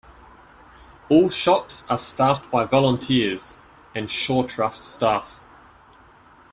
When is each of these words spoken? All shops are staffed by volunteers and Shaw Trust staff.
All 1.09 1.29
shops 1.29 1.85
are 1.87 1.97
staffed 1.99 2.49
by 2.49 2.65
volunteers 2.65 3.57
and 3.93 4.09
Shaw 4.09 4.41
Trust 4.47 4.83
staff. 4.83 5.39